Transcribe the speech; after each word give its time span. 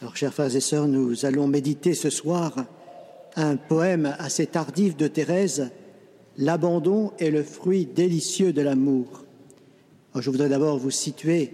Alors, 0.00 0.16
chers 0.16 0.32
frères 0.32 0.54
et 0.54 0.60
sœurs, 0.60 0.86
nous 0.86 1.26
allons 1.26 1.48
méditer 1.48 1.92
ce 1.92 2.08
soir 2.08 2.54
un 3.34 3.56
poème 3.56 4.14
assez 4.18 4.46
tardif 4.46 4.96
de 4.96 5.08
Thérèse, 5.08 5.70
L'abandon 6.40 7.10
est 7.18 7.32
le 7.32 7.42
fruit 7.42 7.84
délicieux 7.84 8.52
de 8.52 8.62
l'amour. 8.62 9.24
Je 10.14 10.30
voudrais 10.30 10.48
d'abord 10.48 10.78
vous 10.78 10.92
situer 10.92 11.52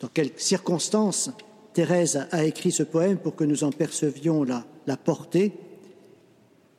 dans 0.00 0.08
quelles 0.08 0.32
circonstances 0.36 1.30
Thérèse 1.72 2.26
a 2.32 2.44
écrit 2.44 2.72
ce 2.72 2.82
poème 2.82 3.16
pour 3.16 3.36
que 3.36 3.44
nous 3.44 3.62
en 3.62 3.70
percevions 3.70 4.42
la, 4.42 4.66
la 4.88 4.96
portée. 4.96 5.52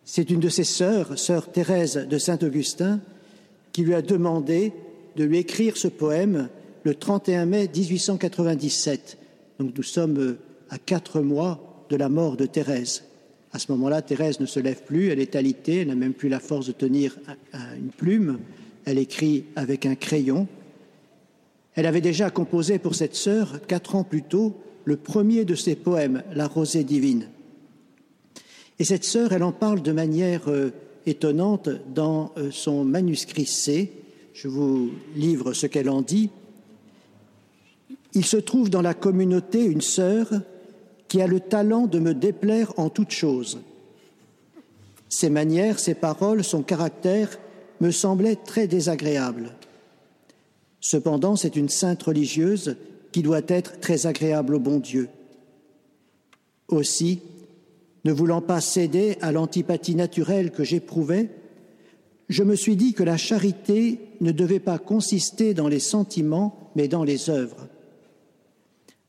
C'est 0.04 0.29
une 0.29 0.41
de 0.41 0.49
ses 0.49 0.65
sœurs, 0.65 1.18
sœur 1.18 1.49
Thérèse 1.49 1.95
de 1.95 2.18
Saint-Augustin, 2.18 2.99
qui 3.71 3.84
lui 3.84 3.93
a 3.93 4.02
demandé 4.02 4.73
de 5.15 5.23
lui 5.23 5.38
écrire 5.38 5.77
ce 5.77 5.88
poème 5.88 6.49
le 6.84 6.93
31 6.93 7.45
mai 7.45 7.70
1897. 7.73 9.18
Donc 9.59 9.77
nous 9.77 9.84
sommes 9.84 10.38
à 10.70 10.77
quatre 10.77 11.21
mois 11.21 11.85
de 11.89 11.95
la 11.95 12.09
mort 12.09 12.38
de 12.38 12.45
Thérèse. 12.45 13.03
À 13.52 13.59
ce 13.59 13.71
moment-là, 13.71 14.02
Thérèse 14.02 14.39
ne 14.39 14.45
se 14.45 14.59
lève 14.59 14.84
plus, 14.84 15.09
elle 15.09 15.20
est 15.20 15.35
alitée, 15.35 15.77
elle 15.77 15.88
n'a 15.88 15.95
même 15.95 16.13
plus 16.13 16.30
la 16.30 16.39
force 16.39 16.67
de 16.67 16.73
tenir 16.73 17.17
une 17.77 17.89
plume, 17.89 18.39
elle 18.85 18.98
écrit 18.98 19.45
avec 19.55 19.85
un 19.85 19.95
crayon. 19.95 20.48
Elle 21.75 21.85
avait 21.85 22.02
déjà 22.02 22.30
composé 22.30 22.80
pour 22.80 22.95
cette 22.95 23.16
sœur, 23.16 23.61
quatre 23.67 23.95
ans 23.95 24.03
plus 24.03 24.23
tôt, 24.23 24.55
le 24.85 24.98
premier 24.98 25.45
de 25.45 25.55
ses 25.55 25.75
poèmes, 25.75 26.23
La 26.34 26.48
Rosée 26.48 26.84
divine. 26.84 27.27
Et 28.80 28.84
cette 28.84 29.03
sœur, 29.03 29.34
elle 29.34 29.44
en 29.44 29.52
parle 29.52 29.81
de 29.81 29.91
manière 29.91 30.49
euh, 30.49 30.72
étonnante 31.05 31.70
dans 31.94 32.31
euh, 32.38 32.52
son 32.52 32.86
manuscrit 32.86 33.45
C. 33.45 33.91
Je 34.34 34.47
vous 34.47 34.91
livre 35.16 35.53
ce 35.53 35.67
qu'elle 35.67 35.89
en 35.89 36.02
dit. 36.02 36.30
Il 38.13 38.25
se 38.25 38.38
trouve 38.38 38.70
dans 38.70 38.81
la 38.81 38.94
communauté 38.94 39.66
une 39.66 39.81
sœur 39.81 40.31
qui 41.07 41.21
a 41.21 41.27
le 41.27 41.39
talent 41.39 41.88
de 41.88 41.99
me 41.99 42.13
déplaire 42.13 42.73
en 42.77 42.89
toutes 42.89 43.11
choses. 43.11 43.59
Ses 45.09 45.30
manières, 45.30 45.80
ses 45.80 45.94
paroles, 45.94 46.44
son 46.44 46.64
caractère 46.64 47.39
me 47.80 47.91
semblaient 47.91 48.36
très 48.36 48.67
désagréables. 48.67 49.52
Cependant, 50.81 51.36
c'est 51.36 51.55
une 51.55 51.69
sainte 51.69 52.03
religieuse 52.03 52.77
qui 53.11 53.22
doit 53.22 53.41
être 53.47 53.80
très 53.80 54.05
agréable 54.05 54.55
au 54.55 54.59
bon 54.59 54.80
Dieu. 54.80 55.09
Aussi, 56.67 57.21
ne 58.03 58.11
voulant 58.11 58.42
pas 58.42 58.61
céder 58.61 59.17
à 59.21 59.31
l'antipathie 59.31 59.95
naturelle 59.95 60.52
que 60.52 60.64
j'éprouvais, 60.64 61.30
je 62.30 62.44
me 62.44 62.55
suis 62.55 62.75
dit 62.75 62.94
que 62.94 63.03
la 63.03 63.17
charité 63.17 63.99
ne 64.19 64.31
devait 64.31 64.59
pas 64.59 64.77
consister 64.77 65.53
dans 65.53 65.69
les 65.69 65.80
sentiments, 65.80 66.71
mais 66.75 66.88
dans 66.88 67.03
les 67.03 67.30
œuvres. 67.30 67.67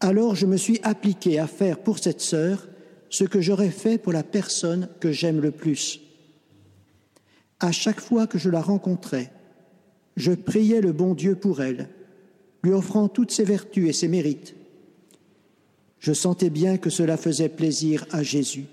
Alors 0.00 0.34
je 0.34 0.46
me 0.46 0.56
suis 0.56 0.80
appliqué 0.82 1.38
à 1.38 1.46
faire 1.46 1.78
pour 1.78 1.98
cette 1.98 2.20
sœur 2.20 2.68
ce 3.10 3.24
que 3.24 3.41
j'aurais 3.41 3.70
fait 3.70 3.98
pour 3.98 4.12
la 4.12 4.22
personne 4.22 4.88
que 5.00 5.12
j'aime 5.12 5.40
le 5.40 5.50
plus. 5.50 6.00
À 7.60 7.72
chaque 7.72 8.00
fois 8.00 8.27
que 8.27 8.38
je 8.38 8.50
la 8.50 8.60
rencontrais, 8.60 9.32
je 10.16 10.32
priais 10.32 10.80
le 10.80 10.92
bon 10.92 11.14
Dieu 11.14 11.34
pour 11.34 11.62
elle, 11.62 11.88
lui 12.62 12.72
offrant 12.72 13.08
toutes 13.08 13.32
ses 13.32 13.44
vertus 13.44 13.88
et 13.88 13.92
ses 13.92 14.08
mérites. 14.08 14.55
Je 15.98 16.12
sentais 16.12 16.50
bien 16.50 16.77
que 16.77 16.90
cela 16.90 17.16
faisait 17.16 17.48
plaisir 17.48 18.06
à 18.12 18.22
Jésus, 18.22 18.66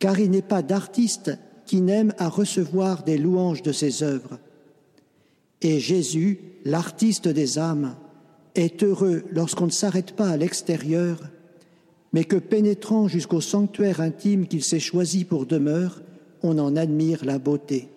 car 0.00 0.18
il 0.18 0.30
n'est 0.30 0.42
pas 0.42 0.62
d'artiste 0.62 1.32
qui 1.66 1.80
n'aime 1.80 2.12
à 2.18 2.28
recevoir 2.28 3.04
des 3.04 3.18
louanges 3.18 3.62
de 3.62 3.72
ses 3.72 4.02
œuvres. 4.02 4.38
Et 5.62 5.78
Jésus, 5.78 6.40
l'artiste 6.64 7.28
des 7.28 7.58
âmes, 7.58 7.96
est 8.56 8.82
heureux 8.82 9.24
lorsqu'on 9.30 9.66
ne 9.66 9.70
s'arrête 9.70 10.12
pas 10.12 10.28
à 10.28 10.36
l'extérieur, 10.36 11.20
mais 12.12 12.24
que 12.24 12.36
pénétrant 12.36 13.08
jusqu'au 13.08 13.40
sanctuaire 13.40 14.00
intime 14.00 14.46
qu'il 14.46 14.64
s'est 14.64 14.80
choisi 14.80 15.24
pour 15.24 15.46
demeure, 15.46 16.02
on 16.42 16.58
en 16.58 16.76
admire 16.76 17.24
la 17.24 17.38
beauté. 17.38 17.88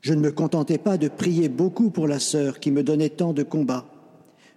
Je 0.00 0.14
ne 0.14 0.20
me 0.20 0.32
contentais 0.32 0.78
pas 0.78 0.98
de 0.98 1.08
prier 1.08 1.48
beaucoup 1.48 1.90
pour 1.90 2.08
la 2.08 2.18
sœur 2.18 2.58
qui 2.58 2.72
me 2.72 2.82
donnait 2.82 3.08
tant 3.08 3.32
de 3.32 3.44
combats. 3.44 3.86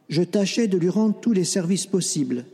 Je 0.09 0.23
tâchais 0.23 0.67
de 0.67 0.77
lui 0.77 0.89
rendre 0.89 1.19
tous 1.19 1.33
les 1.33 1.43
services 1.43 1.85
possibles. 1.85 2.45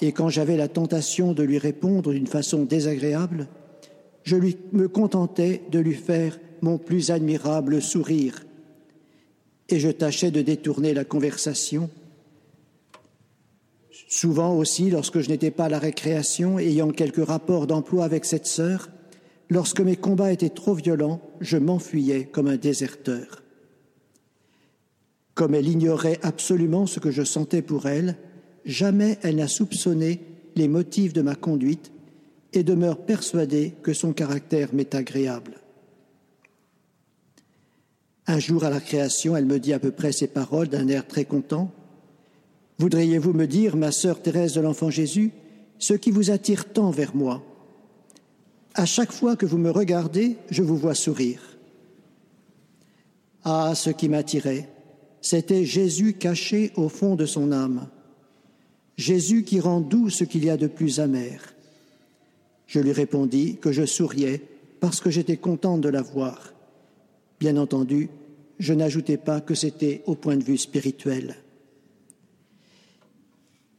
Et 0.00 0.12
quand 0.12 0.28
j'avais 0.28 0.56
la 0.56 0.68
tentation 0.68 1.32
de 1.32 1.42
lui 1.42 1.58
répondre 1.58 2.12
d'une 2.12 2.26
façon 2.26 2.64
désagréable, 2.64 3.48
je 4.22 4.36
me 4.72 4.88
contentais 4.88 5.62
de 5.70 5.78
lui 5.78 5.94
faire 5.94 6.38
mon 6.60 6.78
plus 6.78 7.10
admirable 7.10 7.82
sourire 7.82 8.45
et 9.68 9.80
je 9.80 9.90
tâchais 9.90 10.30
de 10.30 10.42
détourner 10.42 10.94
la 10.94 11.04
conversation. 11.04 11.90
Souvent 14.08 14.56
aussi, 14.56 14.90
lorsque 14.90 15.20
je 15.20 15.28
n'étais 15.28 15.50
pas 15.50 15.64
à 15.64 15.68
la 15.68 15.78
récréation, 15.78 16.58
ayant 16.58 16.90
quelques 16.90 17.26
rapports 17.26 17.66
d'emploi 17.66 18.04
avec 18.04 18.24
cette 18.24 18.46
sœur, 18.46 18.88
lorsque 19.50 19.80
mes 19.80 19.96
combats 19.96 20.32
étaient 20.32 20.48
trop 20.48 20.74
violents, 20.74 21.20
je 21.40 21.56
m'enfuyais 21.56 22.24
comme 22.24 22.46
un 22.46 22.56
déserteur. 22.56 23.42
Comme 25.34 25.54
elle 25.54 25.68
ignorait 25.68 26.18
absolument 26.22 26.86
ce 26.86 27.00
que 27.00 27.10
je 27.10 27.24
sentais 27.24 27.62
pour 27.62 27.86
elle, 27.86 28.16
jamais 28.64 29.18
elle 29.22 29.36
n'a 29.36 29.48
soupçonné 29.48 30.20
les 30.54 30.68
motifs 30.68 31.12
de 31.12 31.22
ma 31.22 31.34
conduite 31.34 31.92
et 32.52 32.62
demeure 32.62 33.04
persuadée 33.04 33.74
que 33.82 33.92
son 33.92 34.12
caractère 34.12 34.72
m'est 34.72 34.94
agréable. 34.94 35.60
Un 38.28 38.40
jour 38.40 38.64
à 38.64 38.70
la 38.70 38.80
création, 38.80 39.36
elle 39.36 39.46
me 39.46 39.60
dit 39.60 39.72
à 39.72 39.78
peu 39.78 39.92
près 39.92 40.10
ces 40.10 40.26
paroles 40.26 40.68
d'un 40.68 40.88
air 40.88 41.06
très 41.06 41.24
content. 41.24 41.70
Voudriez-vous 42.78 43.32
me 43.32 43.46
dire, 43.46 43.76
ma 43.76 43.92
sœur 43.92 44.20
Thérèse 44.20 44.54
de 44.54 44.60
l'Enfant 44.60 44.90
Jésus, 44.90 45.32
ce 45.78 45.94
qui 45.94 46.10
vous 46.10 46.30
attire 46.30 46.72
tant 46.72 46.90
vers 46.90 47.14
moi? 47.14 47.42
À 48.74 48.84
chaque 48.84 49.12
fois 49.12 49.36
que 49.36 49.46
vous 49.46 49.58
me 49.58 49.70
regardez, 49.70 50.36
je 50.50 50.62
vous 50.62 50.76
vois 50.76 50.94
sourire. 50.94 51.40
Ah, 53.44 53.74
ce 53.76 53.90
qui 53.90 54.08
m'attirait, 54.08 54.68
c'était 55.20 55.64
Jésus 55.64 56.14
caché 56.14 56.72
au 56.74 56.88
fond 56.88 57.14
de 57.14 57.26
son 57.26 57.52
âme, 57.52 57.86
Jésus 58.96 59.44
qui 59.44 59.60
rend 59.60 59.80
doux 59.80 60.10
ce 60.10 60.24
qu'il 60.24 60.44
y 60.44 60.50
a 60.50 60.56
de 60.56 60.66
plus 60.66 60.98
amer. 60.98 61.54
Je 62.66 62.80
lui 62.80 62.92
répondis 62.92 63.58
que 63.58 63.70
je 63.70 63.86
souriais 63.86 64.42
parce 64.80 65.00
que 65.00 65.10
j'étais 65.10 65.36
contente 65.36 65.80
de 65.80 65.88
la 65.88 66.02
voir 66.02 66.55
Bien 67.38 67.56
entendu, 67.56 68.08
je 68.58 68.72
n'ajoutais 68.72 69.18
pas 69.18 69.40
que 69.40 69.54
c'était 69.54 70.02
au 70.06 70.14
point 70.14 70.36
de 70.36 70.44
vue 70.44 70.58
spirituel. 70.58 71.36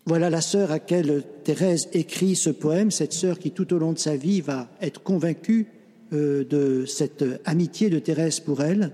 Voilà 0.06 0.30
la 0.30 0.42
sœur 0.42 0.70
à 0.70 0.76
laquelle 0.76 1.24
Thérèse 1.44 1.90
écrit 1.92 2.36
ce 2.36 2.50
poème, 2.50 2.92
cette 2.92 3.14
sœur 3.14 3.40
qui 3.40 3.52
tout 3.52 3.74
au 3.74 3.78
long 3.78 3.92
de 3.92 4.00
sa 4.00 4.16
vie 4.16 4.40
va 4.40 4.70
être 4.80 5.04
convaincue 5.04 5.68
euh, 6.14 6.46
de 6.46 6.86
cette 6.86 7.26
amitié 7.44 7.90
de 7.90 8.00
Thérèse 8.00 8.40
pour 8.40 8.64
elle, 8.64 8.92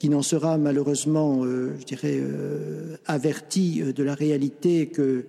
qui 0.00 0.08
n'en 0.08 0.22
sera 0.22 0.58
malheureusement, 0.58 1.44
euh, 1.44 1.76
je 1.78 1.84
dirais, 1.84 2.18
euh, 2.20 2.96
avertie 3.06 3.80
de 3.80 4.02
la 4.02 4.14
réalité 4.14 4.88
que 4.88 5.26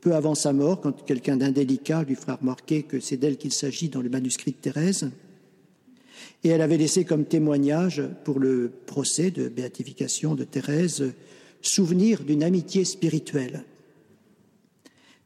peu 0.00 0.14
avant 0.14 0.34
sa 0.34 0.54
mort, 0.54 0.80
quand 0.80 1.04
quelqu'un 1.04 1.36
d'indélicat 1.36 2.04
lui 2.04 2.14
fera 2.14 2.36
remarquer 2.36 2.84
que 2.84 3.00
c'est 3.00 3.18
d'elle 3.18 3.36
qu'il 3.36 3.52
s'agit 3.52 3.90
dans 3.90 4.00
le 4.00 4.08
manuscrit 4.08 4.52
de 4.52 4.56
Thérèse. 4.56 5.10
Et 6.44 6.50
elle 6.50 6.60
avait 6.60 6.76
laissé 6.76 7.04
comme 7.04 7.24
témoignage 7.24 8.02
pour 8.24 8.38
le 8.38 8.70
procès 8.86 9.30
de 9.30 9.48
béatification 9.48 10.34
de 10.34 10.44
Thérèse 10.44 11.12
souvenir 11.62 12.22
d'une 12.22 12.42
amitié 12.42 12.84
spirituelle. 12.84 13.64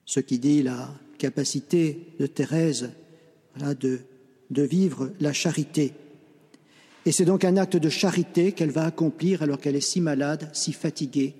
Ce 0.04 0.20
qui 0.20 0.38
dit 0.38 0.62
la 0.62 0.94
capacité 1.18 2.14
de 2.18 2.26
Thérèse 2.26 2.90
de, 3.80 3.98
de 4.50 4.62
vivre 4.62 5.10
la 5.20 5.32
charité. 5.32 5.92
Et 7.04 7.12
c'est 7.12 7.24
donc 7.24 7.44
un 7.44 7.56
acte 7.56 7.76
de 7.76 7.88
charité 7.88 8.52
qu'elle 8.52 8.70
va 8.70 8.84
accomplir 8.84 9.42
alors 9.42 9.58
qu'elle 9.60 9.76
est 9.76 9.80
si 9.80 10.00
malade, 10.00 10.48
si 10.52 10.72
fatiguée, 10.72 11.34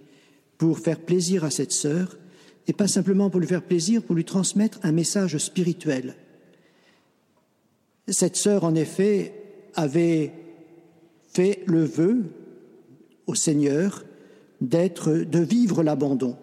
pour 0.57 0.79
faire 0.81 1.01
plaisir 1.01 1.45
à 1.45 1.51
cette 1.51 1.73
sœur, 1.73 2.19
et 2.67 2.73
pas 2.73 2.89
simplement 2.89 3.31
pour 3.31 3.41
lui 3.41 3.47
faire 3.47 3.63
plaisir, 3.63 4.03
pour 4.03 4.17
lui 4.17 4.25
transmettre 4.25 4.81
un 4.83 4.93
message 4.93 5.39
spirituel. 5.39 6.17
Cette 8.09 8.37
sœur, 8.37 8.65
en 8.65 8.75
effet, 8.75 9.38
avait 9.79 10.33
fait 11.33 11.63
le 11.67 11.85
vœu 11.85 12.25
au 13.29 13.35
Seigneur 13.35 14.05
de 14.61 15.39
vivre 15.39 15.85
l'abandon. 15.85 16.37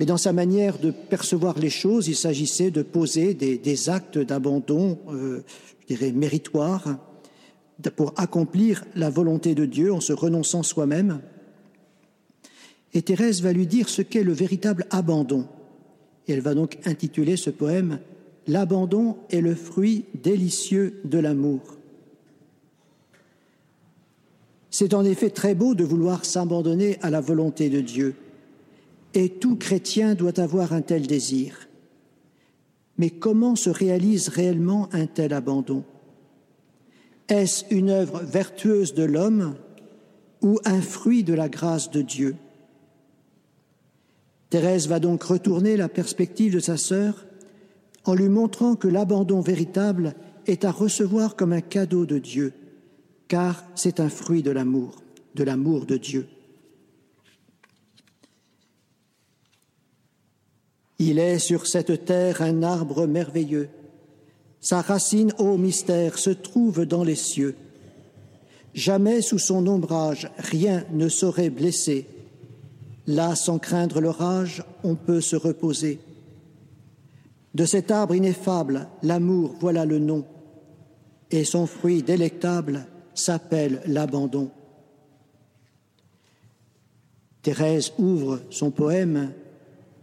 Mais 0.00 0.06
dans 0.06 0.16
sa 0.16 0.32
manière 0.32 0.78
de 0.78 0.90
percevoir 0.90 1.58
les 1.58 1.70
choses, 1.70 2.08
il 2.08 2.16
s'agissait 2.16 2.70
de 2.70 2.82
poser 2.82 3.34
des, 3.34 3.88
actes 3.90 4.18
d'abandon, 4.18 4.98
euh, 5.10 5.42
je 5.80 5.94
dirais, 5.94 6.12
méritoires, 6.12 6.98
pour 7.96 8.14
accomplir 8.16 8.84
la 8.94 9.10
volonté 9.10 9.54
de 9.54 9.66
Dieu 9.66 9.92
en 9.92 10.00
se 10.00 10.12
renonçant 10.12 10.62
soi-même. 10.62 11.20
Et 12.94 13.02
Thérèse 13.02 13.42
va 13.42 13.52
lui 13.52 13.66
dire 13.66 13.88
ce 13.88 14.00
qu'est 14.02 14.22
le 14.22 14.32
véritable 14.32 14.86
abandon. 14.90 15.46
Et 16.26 16.32
elle 16.32 16.40
va 16.40 16.54
donc 16.54 16.78
intituler 16.86 17.36
ce 17.36 17.50
poème 17.50 17.98
L'abandon 18.46 19.18
est 19.28 19.42
le 19.42 19.54
fruit 19.54 20.06
délicieux 20.14 21.02
de 21.04 21.18
l'amour. 21.18 21.77
C'est 24.80 24.94
en 24.94 25.04
effet 25.04 25.30
très 25.30 25.56
beau 25.56 25.74
de 25.74 25.82
vouloir 25.82 26.24
s'abandonner 26.24 26.98
à 27.02 27.10
la 27.10 27.20
volonté 27.20 27.68
de 27.68 27.80
Dieu. 27.80 28.14
et 29.12 29.28
tout 29.28 29.56
chrétien 29.56 30.14
doit 30.14 30.38
avoir 30.38 30.72
un 30.72 30.82
tel 30.82 31.08
désir. 31.08 31.66
Mais 32.96 33.10
comment 33.10 33.56
se 33.56 33.70
réalise 33.70 34.28
réellement 34.28 34.88
un 34.92 35.06
tel 35.06 35.32
abandon? 35.32 35.82
Est-ce 37.28 37.64
une 37.74 37.90
œuvre 37.90 38.20
vertueuse 38.20 38.94
de 38.94 39.02
l'homme 39.02 39.56
ou 40.42 40.60
un 40.64 40.80
fruit 40.80 41.24
de 41.24 41.34
la 41.34 41.48
grâce 41.48 41.90
de 41.90 42.00
Dieu? 42.00 42.36
Thérèse 44.48 44.86
va 44.86 45.00
donc 45.00 45.24
retourner 45.24 45.76
la 45.76 45.88
perspective 45.88 46.54
de 46.54 46.60
sa 46.60 46.76
sœur 46.76 47.26
en 48.04 48.14
lui 48.14 48.28
montrant 48.28 48.76
que 48.76 48.86
l'abandon 48.86 49.40
véritable 49.40 50.14
est 50.46 50.64
à 50.64 50.70
recevoir 50.70 51.34
comme 51.34 51.52
un 51.52 51.62
cadeau 51.62 52.06
de 52.06 52.20
Dieu, 52.20 52.52
car 53.28 53.62
c'est 53.74 54.00
un 54.00 54.08
fruit 54.08 54.42
de 54.42 54.50
l'amour, 54.50 55.02
de 55.34 55.44
l'amour 55.44 55.84
de 55.84 55.98
Dieu. 55.98 56.26
Il 60.98 61.18
est 61.18 61.38
sur 61.38 61.66
cette 61.66 62.06
terre 62.06 62.42
un 62.42 62.62
arbre 62.62 63.06
merveilleux. 63.06 63.68
Sa 64.60 64.80
racine, 64.80 65.32
ô 65.38 65.56
mystère, 65.56 66.18
se 66.18 66.30
trouve 66.30 66.84
dans 66.86 67.04
les 67.04 67.14
cieux. 67.14 67.54
Jamais 68.74 69.22
sous 69.22 69.38
son 69.38 69.66
ombrage 69.68 70.28
rien 70.38 70.84
ne 70.90 71.08
saurait 71.08 71.50
blesser. 71.50 72.06
Là, 73.06 73.36
sans 73.36 73.58
craindre 73.58 74.00
l'orage, 74.00 74.64
on 74.82 74.96
peut 74.96 75.20
se 75.20 75.36
reposer. 75.36 76.00
De 77.54 77.64
cet 77.64 77.90
arbre 77.90 78.14
ineffable, 78.14 78.88
l'amour, 79.02 79.54
voilà 79.60 79.84
le 79.84 79.98
nom, 79.98 80.24
et 81.30 81.44
son 81.44 81.66
fruit 81.66 82.02
délectable 82.02 82.86
s'appelle 83.18 83.80
l'abandon. 83.86 84.50
Thérèse 87.42 87.92
ouvre 87.98 88.40
son 88.50 88.70
poème 88.70 89.32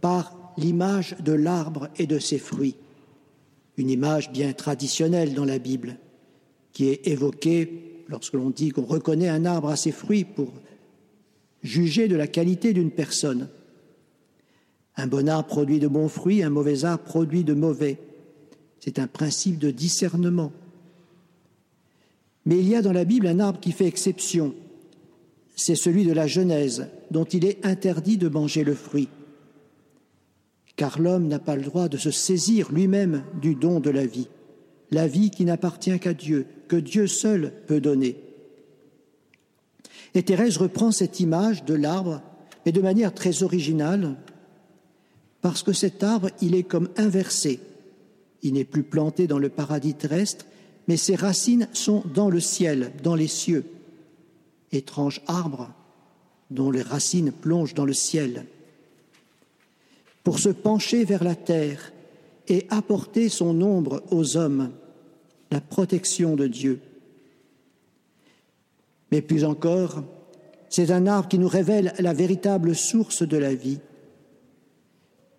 par 0.02 0.54
l'image 0.58 1.16
de 1.24 1.34
l'arbre 1.34 1.90
et 1.98 2.08
de 2.08 2.20
ses 2.20 2.38
fruits, 2.38 2.76
une 3.78 3.90
image 3.90 4.32
bien 4.32 4.54
traditionnelle 4.54 5.34
dans 5.34 5.46
la 5.46 5.60
Bible, 5.60 5.98
qui 6.72 6.88
est 6.90 7.08
évoquée 7.08 8.04
lorsque 8.08 8.34
l'on 8.34 8.50
dit 8.50 8.70
qu'on 8.70 8.86
reconnaît 8.86 9.30
un 9.30 9.46
arbre 9.46 9.70
à 9.70 9.76
ses 9.76 9.92
fruits 9.92 10.26
pour 10.26 10.52
juger 11.64 12.08
de 12.08 12.16
la 12.16 12.28
qualité 12.28 12.74
d'une 12.74 12.92
personne. 12.92 13.50
Un 14.98 15.08
bon 15.08 15.28
arbre 15.28 15.48
produit 15.48 15.80
de 15.80 15.88
bons 15.88 16.08
fruits, 16.08 16.44
un 16.44 16.50
mauvais 16.50 16.86
arbre 16.86 17.04
produit 17.04 17.44
de 17.44 17.54
mauvais. 17.54 17.98
C'est 18.80 19.00
un 19.00 19.08
principe 19.08 19.60
de 19.60 19.72
discernement. 19.72 20.52
Mais 22.46 22.58
il 22.60 22.68
y 22.68 22.76
a 22.76 22.82
dans 22.82 22.94
la 22.94 23.06
Bible 23.06 23.28
un 23.28 23.40
arbre 23.40 23.60
qui 23.60 23.72
fait 23.72 23.88
exception. 23.88 24.54
C'est 25.56 25.76
celui 25.76 26.06
de 26.06 26.14
la 26.14 26.28
Genèse, 26.28 26.88
dont 27.12 27.24
il 27.24 27.46
est 27.46 27.66
interdit 27.66 28.18
de 28.18 28.28
manger 28.28 28.64
le 28.64 28.76
fruit 28.76 29.10
car 30.76 31.00
l'homme 31.02 31.28
n'a 31.28 31.40
pas 31.40 31.56
le 31.56 31.62
droit 31.62 31.88
de 31.88 31.98
se 31.98 32.12
saisir 32.12 32.72
lui-même 32.72 33.24
du 33.42 33.56
don 33.56 33.80
de 33.80 33.90
la 33.90 34.06
vie, 34.06 34.28
la 34.92 35.08
vie 35.08 35.30
qui 35.30 35.46
n'appartient 35.46 35.98
qu'à 36.00 36.14
Dieu, 36.14 36.46
que 36.68 36.76
Dieu 36.76 37.08
seul 37.08 37.54
peut 37.68 37.82
donner. 37.82 38.18
Et 40.14 40.24
Thérèse 40.24 40.58
reprend 40.58 40.92
cette 40.92 41.20
image 41.20 41.66
de 41.66 41.74
l'arbre, 41.74 42.22
mais 42.66 42.72
de 42.72 42.82
manière 42.82 43.14
très 43.14 43.44
originale, 43.44 44.16
parce 45.42 45.64
que 45.64 45.74
cet 45.74 46.04
arbre, 46.04 46.30
il 46.42 46.56
est 46.56 46.64
comme 46.64 46.90
inversé. 46.98 47.60
Il 48.42 48.54
n'est 48.54 48.64
plus 48.64 48.84
planté 48.84 49.28
dans 49.28 49.40
le 49.40 49.50
paradis 49.50 49.94
terrestre, 49.94 50.46
mais 50.88 50.98
ses 50.98 51.16
racines 51.16 51.68
sont 51.74 52.04
dans 52.14 52.30
le 52.30 52.40
ciel, 52.40 52.92
dans 53.04 53.16
les 53.16 53.28
cieux. 53.28 53.66
Étrange 54.72 55.22
arbre 55.28 55.72
dont 56.52 56.72
les 56.72 56.82
racines 56.82 57.32
plongent 57.32 57.74
dans 57.74 57.86
le 57.86 57.94
ciel 57.94 58.46
pour 60.26 60.40
se 60.40 60.50
pencher 60.50 61.06
vers 61.06 61.24
la 61.24 61.36
terre 61.36 61.94
et 62.48 62.66
apporter 62.70 63.30
son 63.30 63.62
ombre 63.62 64.04
aux 64.12 64.38
hommes, 64.38 64.72
la 65.52 65.62
protection 65.62 66.36
de 66.36 66.48
Dieu. 66.48 66.82
Mais 69.12 69.22
plus 69.22 69.46
encore, 69.46 70.04
c'est 70.68 70.92
un 70.92 71.06
arbre 71.06 71.30
qui 71.30 71.38
nous 71.38 71.48
révèle 71.48 71.94
la 72.00 72.14
véritable 72.14 72.76
source 72.76 73.22
de 73.22 73.38
la 73.38 73.54
vie. 73.54 73.80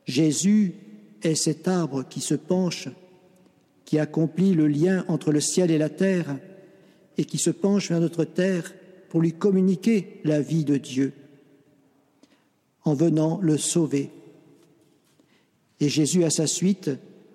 Jésus 0.06 0.74
est 1.22 1.34
cet 1.34 1.66
arbre 1.66 2.04
qui 2.04 2.20
se 2.20 2.34
penche, 2.34 2.88
qui 3.86 3.98
accomplit 3.98 4.52
le 4.52 4.66
lien 4.66 5.04
entre 5.08 5.32
le 5.32 5.40
ciel 5.40 5.70
et 5.70 5.78
la 5.78 5.88
terre, 5.88 6.36
et 7.16 7.24
qui 7.24 7.38
se 7.38 7.50
penche 7.50 7.88
vers 7.88 8.00
notre 8.00 8.24
terre 8.24 8.74
pour 9.08 9.22
lui 9.22 9.32
communiquer 9.32 10.20
la 10.24 10.42
vie 10.42 10.64
de 10.64 10.76
Dieu, 10.76 11.14
en 12.84 12.92
venant 12.92 13.38
le 13.40 13.56
sauver. 13.56 14.10
Et 15.80 15.88
Jésus, 15.88 16.24
à 16.24 16.30
sa 16.30 16.46
suite, 16.46 16.90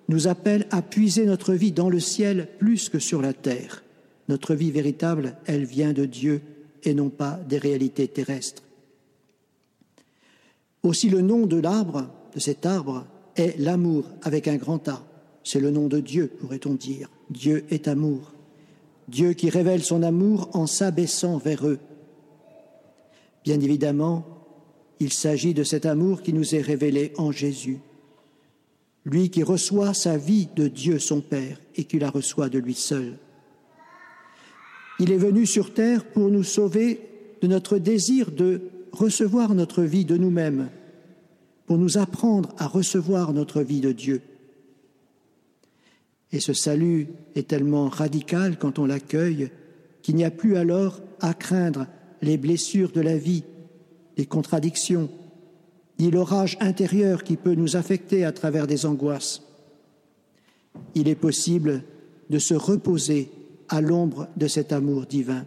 nous 0.08 0.28
appelle 0.28 0.66
à 0.70 0.82
puiser 0.82 1.24
notre 1.24 1.54
vie 1.54 1.72
dans 1.72 1.88
le 1.88 2.00
ciel 2.00 2.48
plus 2.58 2.88
que 2.88 2.98
sur 2.98 3.22
la 3.22 3.32
terre. 3.32 3.82
Notre 4.28 4.54
vie 4.54 4.70
véritable, 4.70 5.36
elle 5.46 5.64
vient 5.64 5.92
de 5.92 6.04
Dieu 6.04 6.42
et 6.84 6.94
non 6.94 7.08
pas 7.08 7.40
des 7.48 7.58
réalités 7.58 8.08
terrestres. 8.08 8.62
Aussi 10.82 11.08
le 11.08 11.22
nom 11.22 11.46
de 11.46 11.56
l'arbre, 11.56 12.10
de 12.34 12.40
cet 12.40 12.66
arbre, 12.66 13.06
est 13.36 13.58
l'amour 13.58 14.04
avec 14.22 14.48
un 14.48 14.56
grand 14.56 14.86
A. 14.88 15.02
C'est 15.44 15.60
le 15.60 15.70
nom 15.70 15.88
de 15.88 16.00
Dieu, 16.00 16.28
pourrait-on 16.28 16.74
dire. 16.74 17.10
Dieu 17.30 17.64
est 17.70 17.88
amour. 17.88 18.32
Dieu 19.08 19.32
qui 19.32 19.50
révèle 19.50 19.82
son 19.82 20.02
amour 20.02 20.48
en 20.52 20.66
s'abaissant 20.66 21.38
vers 21.38 21.66
eux. 21.66 21.78
Bien 23.44 23.60
évidemment, 23.60 24.24
il 25.00 25.12
s'agit 25.12 25.54
de 25.54 25.64
cet 25.64 25.86
amour 25.86 26.22
qui 26.22 26.32
nous 26.32 26.54
est 26.54 26.60
révélé 26.60 27.12
en 27.18 27.32
Jésus 27.32 27.80
lui 29.04 29.30
qui 29.30 29.42
reçoit 29.42 29.94
sa 29.94 30.16
vie 30.16 30.48
de 30.54 30.68
Dieu 30.68 30.98
son 30.98 31.20
Père 31.20 31.58
et 31.76 31.84
qui 31.84 31.98
la 31.98 32.10
reçoit 32.10 32.48
de 32.48 32.58
lui 32.58 32.74
seul. 32.74 33.18
Il 34.98 35.10
est 35.10 35.18
venu 35.18 35.46
sur 35.46 35.74
terre 35.74 36.04
pour 36.04 36.30
nous 36.30 36.44
sauver 36.44 37.00
de 37.40 37.48
notre 37.48 37.78
désir 37.78 38.30
de 38.30 38.62
recevoir 38.92 39.54
notre 39.54 39.82
vie 39.82 40.04
de 40.04 40.16
nous-mêmes, 40.16 40.68
pour 41.66 41.78
nous 41.78 41.98
apprendre 41.98 42.54
à 42.58 42.66
recevoir 42.66 43.32
notre 43.32 43.62
vie 43.62 43.80
de 43.80 43.92
Dieu. 43.92 44.22
Et 46.32 46.40
ce 46.40 46.52
salut 46.52 47.08
est 47.34 47.48
tellement 47.48 47.88
radical 47.88 48.58
quand 48.58 48.78
on 48.78 48.86
l'accueille 48.86 49.50
qu'il 50.02 50.16
n'y 50.16 50.24
a 50.24 50.30
plus 50.30 50.56
alors 50.56 51.00
à 51.20 51.34
craindre 51.34 51.86
les 52.22 52.38
blessures 52.38 52.92
de 52.92 53.00
la 53.00 53.16
vie, 53.16 53.44
les 54.16 54.26
contradictions, 54.26 55.10
ni 55.98 56.10
l'orage 56.10 56.56
intérieur 56.60 57.22
qui 57.22 57.36
peut 57.36 57.54
nous 57.54 57.76
affecter 57.76 58.24
à 58.24 58.32
travers 58.32 58.66
des 58.66 58.86
angoisses. 58.86 59.42
Il 60.94 61.08
est 61.08 61.14
possible 61.14 61.84
de 62.30 62.38
se 62.38 62.54
reposer 62.54 63.30
à 63.68 63.80
l'ombre 63.80 64.28
de 64.36 64.46
cet 64.46 64.72
amour 64.72 65.06
divin. 65.06 65.44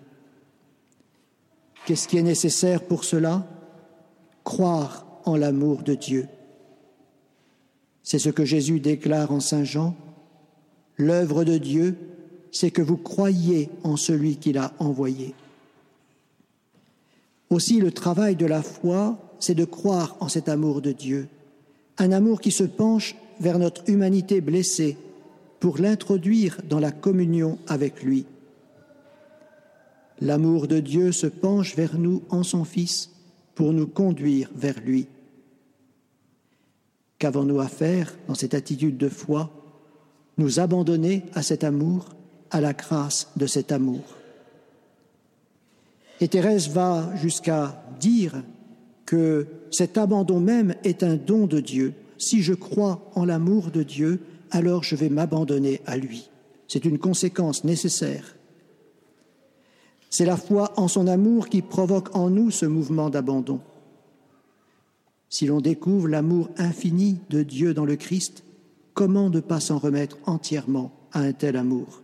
Qu'est-ce 1.86 2.08
qui 2.08 2.18
est 2.18 2.24
nécessaire 2.24 2.84
pour 2.84 3.04
cela? 3.04 3.48
Croire 4.44 5.06
en 5.26 5.36
l'amour 5.36 5.84
de 5.84 5.96
Dieu. 5.96 6.28
C'est 8.04 8.20
ce 8.20 8.30
que 8.30 8.46
Jésus 8.46 8.80
déclare 8.80 9.32
en 9.32 9.40
Saint 9.40 9.64
Jean. 9.64 9.96
L'œuvre 10.98 11.44
de 11.44 11.58
Dieu, 11.58 11.96
c'est 12.52 12.72
que 12.72 12.82
vous 12.82 12.98
croyiez 12.98 13.70
en 13.84 13.98
celui 13.98 14.38
qu'il 14.38 14.58
a 14.58 14.74
envoyé. 14.80 15.36
Aussi 17.50 17.80
le 17.80 17.92
travail 17.92 18.36
de 18.36 18.46
la 18.46 18.62
foi 18.62 19.20
c'est 19.40 19.56
de 19.56 19.66
croire 19.66 20.16
en 20.20 20.28
cet 20.28 20.50
amour 20.50 20.82
de 20.82 20.92
Dieu, 20.92 21.28
un 21.98 22.12
amour 22.12 22.42
qui 22.42 22.52
se 22.52 22.64
penche 22.64 23.16
vers 23.40 23.60
notre 23.60 23.88
humanité 23.90 24.42
blessée 24.42 24.98
pour 25.60 25.78
l'introduire 25.78 26.62
dans 26.68 26.80
la 26.80 26.92
communion 26.92 27.58
avec 27.68 28.04
lui. 28.04 28.26
L'amour 30.22 30.68
de 30.68 30.80
Dieu 30.80 31.12
se 31.12 31.28
penche 31.28 31.76
vers 31.76 31.98
nous 31.98 32.24
en 32.30 32.44
son 32.44 32.64
Fils 32.64 33.12
pour 33.54 33.74
nous 33.74 33.88
conduire 33.88 34.50
vers 34.56 34.80
lui. 34.80 35.08
Qu'avons-nous 37.20 37.60
à 37.60 37.68
faire 37.68 38.16
dans 38.28 38.36
cette 38.36 38.54
attitude 38.54 38.98
de 38.98 39.10
foi? 39.10 39.65
Nous 40.38 40.60
abandonner 40.60 41.24
à 41.34 41.42
cet 41.42 41.64
amour, 41.64 42.10
à 42.52 42.62
la 42.62 42.74
grâce 42.74 43.32
de 43.36 43.48
cet 43.48 43.72
amour. 43.72 44.04
Et 46.22 46.28
Thérèse 46.28 46.70
va 46.70 47.16
jusqu'à 47.16 47.84
dire 48.00 48.44
que 49.06 49.48
cet 49.72 49.98
abandon 49.98 50.40
même 50.40 50.76
est 50.84 51.04
un 51.04 51.16
don 51.16 51.48
de 51.48 51.60
Dieu. 51.60 51.94
Si 52.18 52.42
je 52.42 52.54
crois 52.54 53.12
en 53.16 53.26
l'amour 53.26 53.72
de 53.72 53.84
Dieu, 53.84 54.22
alors 54.52 54.84
je 54.84 54.96
vais 54.96 55.10
m'abandonner 55.10 55.82
à 55.86 55.98
lui. 55.98 56.30
C'est 56.68 56.86
une 56.86 56.98
conséquence 56.98 57.64
nécessaire. 57.64 58.36
C'est 60.10 60.26
la 60.26 60.38
foi 60.38 60.72
en 60.78 60.88
son 60.88 61.08
amour 61.08 61.50
qui 61.50 61.62
provoque 61.62 62.16
en 62.16 62.30
nous 62.30 62.50
ce 62.50 62.66
mouvement 62.66 63.10
d'abandon. 63.10 63.60
Si 65.30 65.46
l'on 65.46 65.60
découvre 65.60 66.08
l'amour 66.08 66.50
infini 66.58 67.18
de 67.30 67.44
Dieu 67.44 67.74
dans 67.74 67.84
le 67.84 67.98
Christ, 67.98 68.45
comment 68.96 69.30
ne 69.30 69.42
pas 69.42 69.60
s'en 69.60 69.78
remettre 69.78 70.18
entièrement 70.26 70.92
à 71.12 71.20
un 71.20 71.34
tel 71.34 71.58
amour? 71.58 72.02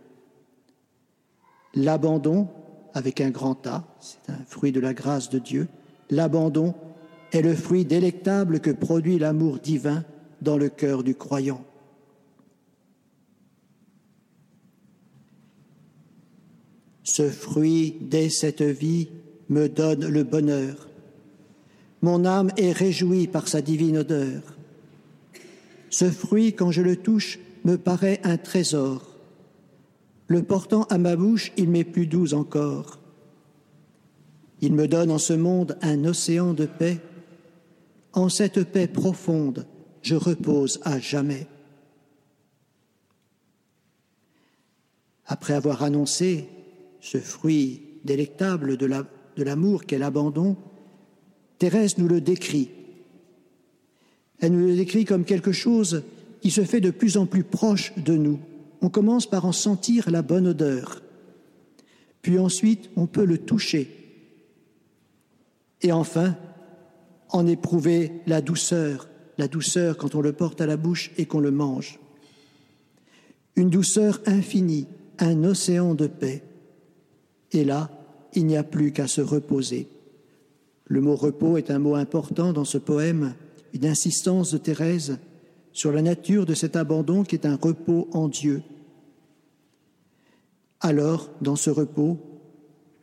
L'abandon, 1.74 2.48
avec 2.94 3.20
un 3.20 3.30
grand 3.30 3.66
A, 3.66 3.84
c'est 3.98 4.30
un 4.30 4.44
fruit 4.46 4.70
de 4.70 4.78
la 4.78 4.94
grâce 4.94 5.30
de 5.30 5.40
Dieu, 5.40 5.66
l'abandon 6.10 6.74
est 7.32 7.42
le 7.42 7.54
fruit 7.54 7.86
délectable 7.86 8.60
que 8.60 8.70
produit 8.70 9.18
l'amour 9.18 9.58
divin 9.58 10.04
dans 10.42 10.58
le 10.58 10.68
cœur 10.68 11.02
du 11.02 11.14
croyant. 11.14 11.64
Ce 17.04 17.28
fruit, 17.28 17.96
dès 18.00 18.28
cette 18.28 18.62
vie, 18.62 19.08
me 19.48 19.68
donne 19.68 20.06
le 20.06 20.24
bonheur. 20.24 20.88
Mon 22.02 22.24
âme 22.24 22.50
est 22.56 22.72
réjouie 22.72 23.28
par 23.28 23.48
sa 23.48 23.62
divine 23.62 23.98
odeur. 23.98 24.42
Ce 25.92 26.10
fruit, 26.10 26.54
quand 26.54 26.70
je 26.70 26.80
le 26.80 26.96
touche, 26.96 27.38
me 27.64 27.76
paraît 27.76 28.18
un 28.24 28.38
trésor. 28.38 29.14
Le 30.26 30.42
portant 30.42 30.84
à 30.84 30.96
ma 30.96 31.16
bouche, 31.16 31.52
il 31.58 31.68
m'est 31.68 31.84
plus 31.84 32.06
doux 32.06 32.32
encore. 32.32 32.98
Il 34.62 34.72
me 34.72 34.88
donne 34.88 35.10
en 35.10 35.18
ce 35.18 35.34
monde 35.34 35.76
un 35.82 36.06
océan 36.06 36.54
de 36.54 36.64
paix. 36.64 36.98
En 38.14 38.30
cette 38.30 38.64
paix 38.64 38.86
profonde, 38.86 39.66
je 40.00 40.14
repose 40.14 40.80
à 40.82 40.98
jamais. 40.98 41.46
Après 45.26 45.52
avoir 45.52 45.82
annoncé 45.82 46.48
ce 47.00 47.18
fruit 47.18 47.82
délectable 48.04 48.78
de 48.78 49.42
l'amour 49.42 49.84
qu'est 49.84 49.98
l'abandon, 49.98 50.56
Thérèse 51.58 51.98
nous 51.98 52.08
le 52.08 52.22
décrit. 52.22 52.70
Elle 54.42 54.52
nous 54.52 54.66
le 54.66 54.76
décrit 54.76 55.04
comme 55.04 55.24
quelque 55.24 55.52
chose 55.52 56.02
qui 56.40 56.50
se 56.50 56.64
fait 56.64 56.80
de 56.80 56.90
plus 56.90 57.16
en 57.16 57.26
plus 57.26 57.44
proche 57.44 57.94
de 57.96 58.16
nous. 58.16 58.40
On 58.82 58.90
commence 58.90 59.26
par 59.26 59.46
en 59.46 59.52
sentir 59.52 60.10
la 60.10 60.22
bonne 60.22 60.48
odeur, 60.48 61.00
puis 62.20 62.40
ensuite 62.40 62.90
on 62.96 63.06
peut 63.06 63.24
le 63.24 63.38
toucher, 63.38 63.88
et 65.80 65.92
enfin 65.92 66.36
en 67.30 67.46
éprouver 67.46 68.10
la 68.26 68.40
douceur, 68.40 69.08
la 69.38 69.46
douceur 69.46 69.96
quand 69.96 70.16
on 70.16 70.20
le 70.20 70.32
porte 70.32 70.60
à 70.60 70.66
la 70.66 70.76
bouche 70.76 71.12
et 71.16 71.26
qu'on 71.26 71.40
le 71.40 71.52
mange. 71.52 72.00
Une 73.54 73.70
douceur 73.70 74.20
infinie, 74.26 74.88
un 75.20 75.44
océan 75.44 75.94
de 75.94 76.08
paix. 76.08 76.42
Et 77.52 77.64
là, 77.64 77.90
il 78.34 78.46
n'y 78.46 78.56
a 78.56 78.64
plus 78.64 78.92
qu'à 78.92 79.06
se 79.06 79.20
reposer. 79.20 79.88
Le 80.86 81.00
mot 81.00 81.14
repos 81.14 81.58
est 81.58 81.70
un 81.70 81.78
mot 81.78 81.94
important 81.94 82.52
dans 82.52 82.64
ce 82.64 82.78
poème, 82.78 83.34
une 83.72 83.86
insistance 83.86 84.52
de 84.52 84.58
Thérèse 84.58 85.18
sur 85.72 85.92
la 85.92 86.02
nature 86.02 86.46
de 86.46 86.54
cet 86.54 86.76
abandon 86.76 87.24
qui 87.24 87.34
est 87.34 87.46
un 87.46 87.56
repos 87.56 88.08
en 88.12 88.28
Dieu. 88.28 88.62
Alors, 90.80 91.30
dans 91.40 91.56
ce 91.56 91.70
repos, 91.70 92.18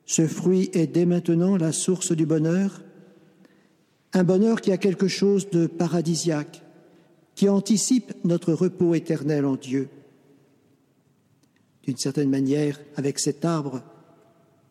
ce 0.05 0.27
fruit 0.27 0.69
est 0.73 0.87
dès 0.87 1.05
maintenant 1.05 1.55
la 1.55 1.71
source 1.71 2.11
du 2.11 2.25
bonheur, 2.25 2.81
un 4.13 4.23
bonheur 4.23 4.61
qui 4.61 4.71
a 4.71 4.77
quelque 4.77 5.07
chose 5.07 5.49
de 5.49 5.67
paradisiaque, 5.67 6.61
qui 7.35 7.47
anticipe 7.47 8.13
notre 8.25 8.53
repos 8.53 8.95
éternel 8.95 9.45
en 9.45 9.55
Dieu. 9.55 9.87
D'une 11.83 11.97
certaine 11.97 12.29
manière, 12.29 12.79
avec 12.95 13.19
cet 13.19 13.45
arbre, 13.45 13.81